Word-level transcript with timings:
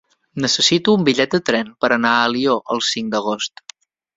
Necessito 0.45 0.95
un 0.99 1.03
bitllet 1.09 1.35
de 1.35 1.41
tren 1.51 1.69
per 1.85 1.91
anar 1.99 2.15
a 2.17 2.25
Alió 2.31 2.59
el 2.77 2.85
cinc 2.89 3.17
d'agost. 3.17 3.67